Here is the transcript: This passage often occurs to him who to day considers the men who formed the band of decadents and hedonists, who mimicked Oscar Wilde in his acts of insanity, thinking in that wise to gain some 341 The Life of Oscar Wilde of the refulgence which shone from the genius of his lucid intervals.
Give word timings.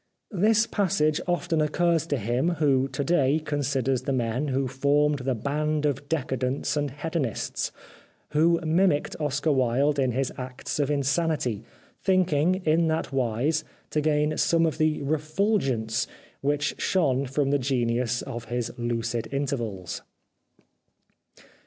This 0.31 0.65
passage 0.65 1.21
often 1.27 1.61
occurs 1.61 2.07
to 2.07 2.17
him 2.17 2.53
who 2.55 2.87
to 2.87 3.03
day 3.03 3.37
considers 3.39 4.01
the 4.01 4.11
men 4.11 4.47
who 4.47 4.67
formed 4.67 5.19
the 5.19 5.35
band 5.35 5.85
of 5.85 6.09
decadents 6.09 6.75
and 6.75 6.89
hedonists, 6.89 7.71
who 8.31 8.59
mimicked 8.61 9.15
Oscar 9.19 9.51
Wilde 9.51 9.99
in 9.99 10.13
his 10.13 10.33
acts 10.39 10.79
of 10.79 10.89
insanity, 10.89 11.61
thinking 12.01 12.63
in 12.65 12.87
that 12.87 13.13
wise 13.13 13.63
to 13.91 14.01
gain 14.01 14.35
some 14.39 14.63
341 14.63 14.67
The 15.05 15.11
Life 15.11 15.19
of 15.21 15.25
Oscar 15.29 15.43
Wilde 15.43 15.61
of 15.61 15.61
the 15.61 15.69
refulgence 15.69 16.07
which 16.41 16.81
shone 16.81 17.25
from 17.27 17.51
the 17.51 17.59
genius 17.59 18.23
of 18.23 18.45
his 18.45 18.73
lucid 18.79 19.27
intervals. 19.31 20.01